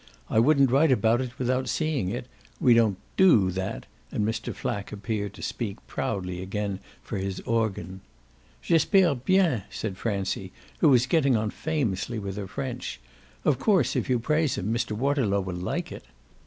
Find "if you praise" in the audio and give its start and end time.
13.95-14.57